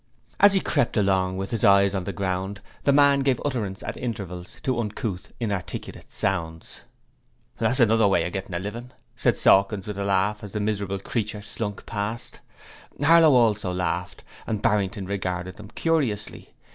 [0.39, 3.95] As he crept along with his eyes on the ground, the man gave utterance at
[3.97, 6.81] intervals to uncouth, inarticulate sounds.
[7.59, 10.97] 'That's another way of gettin' a livin',' said Sawkins with a laugh as the miserable
[10.97, 12.39] creature slunk past.
[12.99, 16.55] Harlow also laughed, and Barrington regarded them curiously.